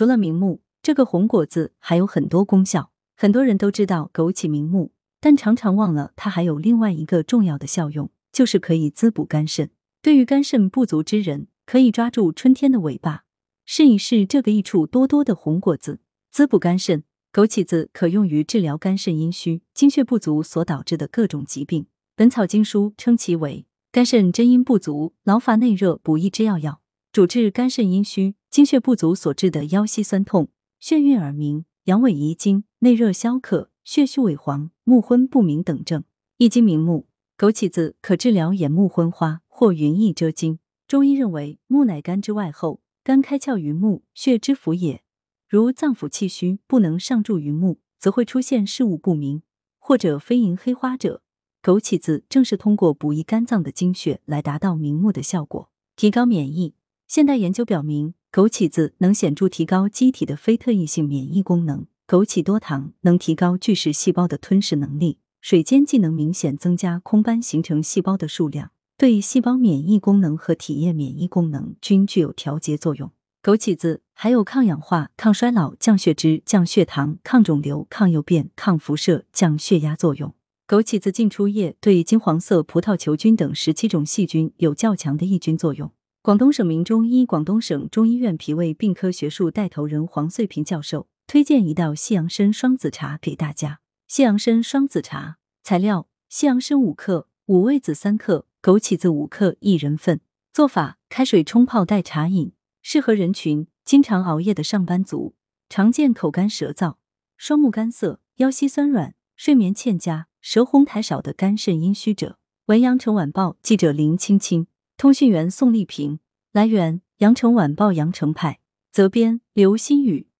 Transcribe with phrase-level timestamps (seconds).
[0.00, 2.90] 除了明目，这个红果子还有很多功效。
[3.18, 9.68] 很多人都知道枸杞明目，但常常忘了它还有另外一个重要的效用，就是可以滋补肝肾。
[10.00, 13.24] 对于肝肾不足之人，可以抓住春天的尾巴，
[13.66, 17.04] 试一试这个益处多多的红果子，滋补肝肾。
[17.30, 21.82] 枸杞子可用于治疗肝肾阴虚、精血不足所导致的各种疾病。
[22.16, 26.80] 《本草经书》称其为肝肾真阴不足、劳乏内热补益之要药，
[27.12, 30.48] 主治肝肾阴虚、精血不足所致的腰膝酸痛、
[30.82, 36.02] 眩晕耳鸣、阳痿遗精、内热消渴、血虚萎黄、目昏不明等症。
[36.38, 37.06] 易经明目，
[37.38, 40.58] 枸杞子可治疗眼目昏花或云翳遮睛。
[40.88, 45.04] 中医认为，目乃肝之外候，肝开窍于目，血之府也。
[45.48, 49.42] 如脏腑气虚，不能上注于目，则会出现视物不明
[49.78, 51.22] 或者飞蝇黑花者。
[51.62, 56.74] 枸杞子正是通过补益肝脏的精血来达到明目的效果，提高免疫。
[57.06, 61.86] 现代研究表明，枸杞子能显著提高机体的非特异性免疫功能。
[62.06, 73.10] 枸杞多糖能提高巨噬细胞的吞噬能力，水煎既能明显增加空斑形成细胞的数量，对细胞免疫功能和体液免疫功能均具有调节作用。
[73.42, 80.34] 枸杞子还有抗氧化、抗衰老、降血脂、降血糖、抗肿瘤、抗诱变、抗辐射、降血压作用。
[80.68, 85.90] 枸杞子浸出液对金黄色葡萄球菌等十七种细菌有较强的抑菌作用。
[86.22, 93.80] 广东省名中医广东省中医院脾胃病科学术带头人黄穗平教授推荐一道西洋参双子茶给大家。
[94.06, 100.20] 西洋参双子茶材料：西洋参五克，五味子三克，枸杞子五克，一人份。
[100.52, 102.52] 做法：开水冲泡代茶饮。
[102.82, 105.34] 适合人群：经常熬夜的上班族，
[105.70, 106.96] 常见口干舌燥、
[107.38, 112.36] 双目干涩、腰膝酸软、睡眠欠佳、舌红苔少的肝肾阴虚者。
[112.66, 114.66] 文阳城晚报记者林青青，
[115.00, 116.20] 通讯员宋丽萍。
[116.52, 118.60] 来源：羊城晚报羊城派，
[118.92, 120.26] 责编：刘新宇。